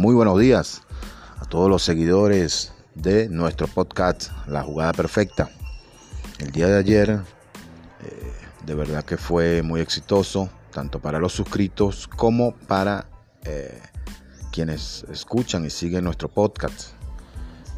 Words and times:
Muy 0.00 0.14
buenos 0.14 0.38
días 0.38 0.80
a 1.40 1.44
todos 1.44 1.68
los 1.68 1.82
seguidores 1.82 2.72
de 2.94 3.28
nuestro 3.28 3.66
podcast 3.66 4.30
La 4.46 4.62
Jugada 4.62 4.94
Perfecta. 4.94 5.50
El 6.38 6.52
día 6.52 6.68
de 6.68 6.78
ayer 6.78 7.10
eh, 7.10 8.32
de 8.64 8.74
verdad 8.74 9.04
que 9.04 9.18
fue 9.18 9.60
muy 9.60 9.82
exitoso, 9.82 10.48
tanto 10.72 11.00
para 11.00 11.18
los 11.18 11.34
suscritos 11.34 12.08
como 12.08 12.54
para 12.54 13.08
eh, 13.44 13.78
quienes 14.50 15.04
escuchan 15.12 15.66
y 15.66 15.70
siguen 15.70 16.04
nuestro 16.04 16.30
podcast. 16.30 16.92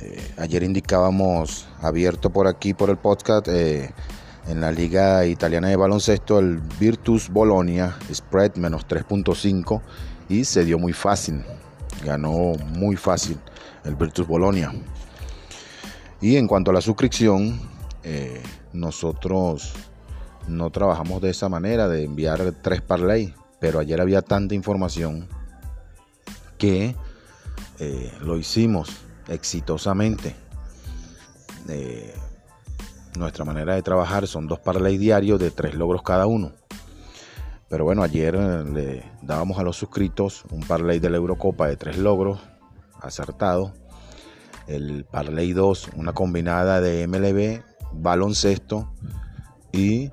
Eh, 0.00 0.34
ayer 0.36 0.62
indicábamos 0.62 1.68
abierto 1.80 2.28
por 2.28 2.48
aquí 2.48 2.74
por 2.74 2.90
el 2.90 2.98
podcast 2.98 3.48
en 3.48 4.60
la 4.60 4.70
Liga 4.70 5.24
Italiana 5.24 5.68
de 5.68 5.76
Baloncesto 5.76 6.38
el 6.38 6.58
Virtus 6.78 7.30
Bolonia, 7.30 7.96
spread 8.12 8.56
menos 8.56 8.86
3.5 8.86 9.80
y 10.28 10.44
se 10.44 10.66
dio 10.66 10.78
muy 10.78 10.92
fácil 10.92 11.42
ganó 12.04 12.52
muy 12.66 12.96
fácil 12.96 13.38
el 13.84 13.96
Virtus 13.96 14.26
Bolonia. 14.26 14.72
Y 16.20 16.36
en 16.36 16.46
cuanto 16.46 16.70
a 16.70 16.74
la 16.74 16.80
suscripción, 16.80 17.60
eh, 18.02 18.42
nosotros 18.72 19.72
no 20.48 20.70
trabajamos 20.70 21.22
de 21.22 21.30
esa 21.30 21.48
manera, 21.48 21.88
de 21.88 22.04
enviar 22.04 22.52
tres 22.62 22.82
parlay, 22.82 23.34
pero 23.58 23.78
ayer 23.78 24.00
había 24.00 24.22
tanta 24.22 24.54
información 24.54 25.28
que 26.58 26.94
eh, 27.78 28.12
lo 28.20 28.36
hicimos 28.36 28.90
exitosamente. 29.28 30.34
Eh, 31.68 32.14
nuestra 33.16 33.44
manera 33.44 33.74
de 33.74 33.82
trabajar 33.82 34.26
son 34.26 34.46
dos 34.46 34.58
parlay 34.58 34.98
diarios 34.98 35.38
de 35.38 35.50
tres 35.50 35.74
logros 35.74 36.02
cada 36.02 36.26
uno. 36.26 36.52
Pero 37.70 37.84
bueno, 37.84 38.02
ayer 38.02 38.34
eh, 38.34 38.64
le 38.64 39.04
dábamos 39.22 39.60
a 39.60 39.62
los 39.62 39.76
suscritos 39.76 40.44
un 40.50 40.60
parlay 40.60 40.98
de 40.98 41.08
la 41.08 41.18
Eurocopa 41.18 41.68
de 41.68 41.76
tres 41.76 41.98
logros, 41.98 42.40
acertado. 43.00 43.72
El 44.66 45.04
parlay 45.04 45.52
2, 45.52 45.90
una 45.94 46.12
combinada 46.12 46.80
de 46.80 47.06
MLB, 47.06 47.62
baloncesto 47.92 48.92
y 49.70 50.10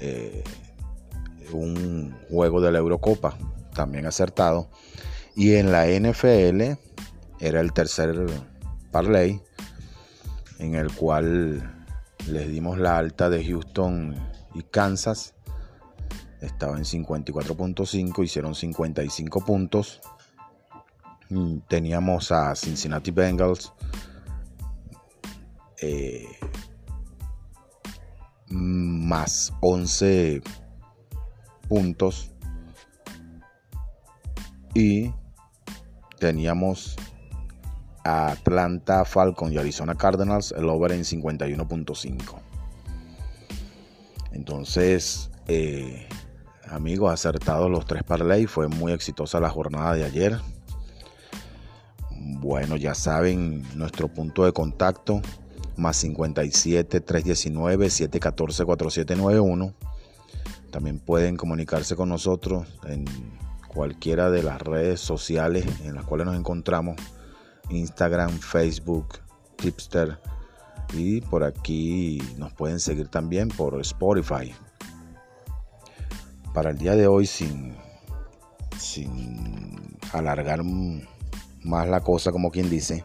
eh, 0.00 0.44
un 1.52 2.16
juego 2.30 2.60
de 2.60 2.70
la 2.70 2.78
Eurocopa, 2.78 3.36
también 3.74 4.06
acertado. 4.06 4.70
Y 5.34 5.56
en 5.56 5.72
la 5.72 5.86
NFL 5.86 6.78
era 7.40 7.60
el 7.60 7.72
tercer 7.72 8.24
parlay 8.92 9.42
en 10.60 10.76
el 10.76 10.94
cual 10.94 11.84
les 12.28 12.48
dimos 12.48 12.78
la 12.78 12.98
alta 12.98 13.30
de 13.30 13.44
Houston 13.44 14.14
y 14.54 14.62
Kansas 14.62 15.34
estaba 16.40 16.76
en 16.76 16.84
54.5, 16.84 18.24
hicieron 18.24 18.54
55 18.54 19.44
puntos. 19.44 20.00
Mm, 21.30 21.58
teníamos 21.68 22.32
a 22.32 22.56
Cincinnati 22.56 23.12
Bengals 23.12 23.72
eh, 25.80 26.26
más 28.48 29.52
11 29.60 30.42
puntos 31.68 32.32
y 34.74 35.12
teníamos 36.18 36.96
a 38.04 38.32
Atlanta 38.32 39.04
Falcons 39.04 39.52
y 39.52 39.58
Arizona 39.58 39.94
Cardinals 39.94 40.52
el 40.52 40.68
over 40.68 40.92
en 40.92 41.02
51.5 41.02 42.40
entonces 44.32 45.30
eh, 45.46 46.08
amigos, 46.70 47.12
acertados 47.12 47.70
los 47.70 47.84
tres 47.84 48.02
parlay. 48.02 48.46
Fue 48.46 48.68
muy 48.68 48.92
exitosa 48.92 49.40
la 49.40 49.50
jornada 49.50 49.94
de 49.94 50.04
ayer. 50.04 50.38
Bueno, 52.10 52.76
ya 52.76 52.94
saben 52.94 53.64
nuestro 53.76 54.08
punto 54.08 54.44
de 54.44 54.52
contacto, 54.52 55.20
más 55.76 55.96
57 55.98 57.00
319 57.00 57.90
714 57.90 58.64
4791. 58.64 59.74
También 60.70 60.98
pueden 60.98 61.36
comunicarse 61.36 61.96
con 61.96 62.08
nosotros 62.08 62.66
en 62.86 63.04
cualquiera 63.68 64.30
de 64.30 64.42
las 64.42 64.60
redes 64.62 65.00
sociales 65.00 65.66
en 65.84 65.94
las 65.94 66.04
cuales 66.04 66.26
nos 66.26 66.36
encontramos. 66.36 66.96
Instagram, 67.70 68.38
Facebook, 68.38 69.18
Tipster. 69.56 70.18
Y 70.92 71.20
por 71.20 71.44
aquí 71.44 72.20
nos 72.36 72.52
pueden 72.52 72.80
seguir 72.80 73.08
también 73.08 73.48
por 73.48 73.80
Spotify 73.80 74.52
para 76.52 76.70
el 76.70 76.78
día 76.78 76.96
de 76.96 77.06
hoy 77.06 77.26
sin, 77.26 77.76
sin 78.78 79.98
alargar 80.12 80.62
más 81.62 81.88
la 81.88 82.00
cosa 82.00 82.32
como 82.32 82.50
quien 82.50 82.68
dice. 82.70 83.04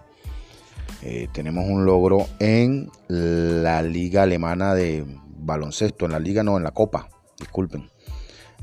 Eh, 1.01 1.27
tenemos 1.31 1.65
un 1.67 1.85
logro 1.85 2.27
en 2.39 2.89
la 3.07 3.81
liga 3.83 4.23
alemana 4.23 4.73
de 4.73 5.05
baloncesto, 5.37 6.05
en 6.05 6.13
la 6.13 6.19
liga 6.19 6.43
no, 6.43 6.57
en 6.57 6.63
la 6.63 6.71
copa, 6.71 7.09
disculpen, 7.39 7.89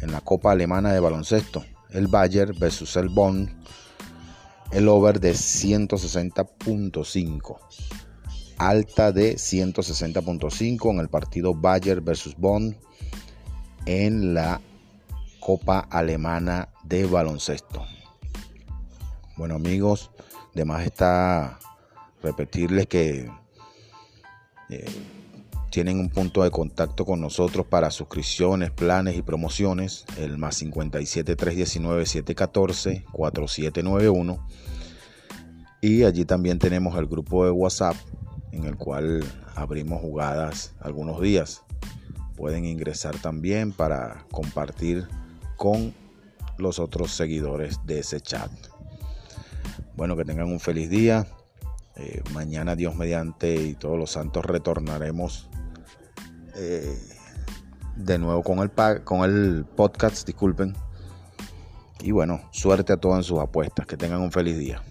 en 0.00 0.10
la 0.10 0.20
copa 0.20 0.50
alemana 0.50 0.92
de 0.92 1.00
baloncesto, 1.00 1.64
el 1.90 2.08
Bayern 2.08 2.58
versus 2.58 2.96
el 2.96 3.10
Bonn, 3.10 3.62
el 4.72 4.88
over 4.88 5.20
de 5.20 5.32
160.5, 5.32 7.58
alta 8.58 9.12
de 9.12 9.36
160.5 9.36 10.90
en 10.90 10.98
el 10.98 11.08
partido 11.08 11.54
Bayern 11.54 12.04
versus 12.04 12.34
Bonn 12.36 12.76
en 13.86 14.34
la 14.34 14.60
Copa 15.44 15.80
Alemana 15.90 16.68
de 16.84 17.04
Baloncesto. 17.04 17.84
Bueno 19.36 19.56
amigos, 19.56 20.12
además 20.54 20.86
está 20.86 21.58
repetirles 22.22 22.86
que 22.86 23.28
eh, 24.68 24.84
tienen 25.70 25.98
un 25.98 26.10
punto 26.10 26.44
de 26.44 26.52
contacto 26.52 27.04
con 27.04 27.20
nosotros 27.20 27.66
para 27.66 27.90
suscripciones, 27.90 28.70
planes 28.70 29.16
y 29.16 29.22
promociones, 29.22 30.04
el 30.16 30.38
más 30.38 30.54
57 30.58 31.34
319 31.34 32.06
714 32.06 33.04
4791. 33.10 34.46
Y 35.80 36.04
allí 36.04 36.24
también 36.24 36.60
tenemos 36.60 36.96
el 36.96 37.06
grupo 37.06 37.44
de 37.44 37.50
WhatsApp 37.50 37.96
en 38.52 38.64
el 38.66 38.76
cual 38.76 39.24
abrimos 39.56 40.00
jugadas 40.00 40.76
algunos 40.78 41.20
días. 41.20 41.64
Pueden 42.36 42.64
ingresar 42.64 43.16
también 43.16 43.72
para 43.72 44.24
compartir 44.30 45.08
con 45.62 45.94
los 46.58 46.80
otros 46.80 47.12
seguidores 47.12 47.78
de 47.86 48.00
ese 48.00 48.20
chat. 48.20 48.50
Bueno, 49.94 50.16
que 50.16 50.24
tengan 50.24 50.48
un 50.48 50.58
feliz 50.58 50.90
día. 50.90 51.24
Eh, 51.94 52.20
mañana 52.32 52.74
Dios 52.74 52.96
mediante 52.96 53.54
y 53.54 53.74
todos 53.74 53.96
los 53.96 54.10
santos 54.10 54.44
retornaremos 54.44 55.48
eh, 56.56 56.98
de 57.94 58.18
nuevo 58.18 58.42
con 58.42 58.58
el, 58.58 58.72
con 59.04 59.20
el 59.20 59.64
podcast, 59.64 60.26
disculpen. 60.26 60.74
Y 62.00 62.10
bueno, 62.10 62.40
suerte 62.50 62.94
a 62.94 62.96
todos 62.96 63.18
en 63.18 63.22
sus 63.22 63.38
apuestas. 63.38 63.86
Que 63.86 63.96
tengan 63.96 64.20
un 64.20 64.32
feliz 64.32 64.58
día. 64.58 64.82